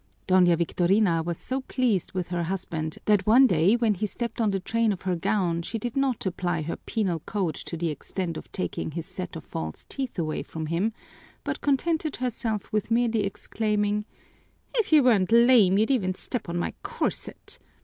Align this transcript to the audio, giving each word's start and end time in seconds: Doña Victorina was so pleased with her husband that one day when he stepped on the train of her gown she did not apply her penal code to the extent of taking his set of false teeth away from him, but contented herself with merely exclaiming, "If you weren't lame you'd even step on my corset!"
Doña 0.27 0.57
Victorina 0.57 1.21
was 1.21 1.37
so 1.37 1.61
pleased 1.61 2.13
with 2.13 2.29
her 2.29 2.41
husband 2.45 2.97
that 3.05 3.27
one 3.27 3.45
day 3.45 3.75
when 3.75 3.93
he 3.93 4.07
stepped 4.07 4.41
on 4.41 4.49
the 4.49 4.59
train 4.59 4.91
of 4.91 5.03
her 5.03 5.15
gown 5.15 5.61
she 5.61 5.77
did 5.77 5.95
not 5.95 6.25
apply 6.25 6.63
her 6.63 6.75
penal 6.77 7.19
code 7.19 7.53
to 7.53 7.77
the 7.77 7.89
extent 7.91 8.35
of 8.35 8.51
taking 8.51 8.89
his 8.89 9.05
set 9.05 9.35
of 9.35 9.43
false 9.43 9.85
teeth 9.87 10.17
away 10.17 10.41
from 10.41 10.65
him, 10.65 10.91
but 11.43 11.61
contented 11.61 12.15
herself 12.15 12.71
with 12.73 12.89
merely 12.89 13.23
exclaiming, 13.25 14.05
"If 14.75 14.91
you 14.91 15.03
weren't 15.03 15.31
lame 15.31 15.77
you'd 15.77 15.91
even 15.91 16.15
step 16.15 16.49
on 16.49 16.57
my 16.57 16.73
corset!" 16.81 17.59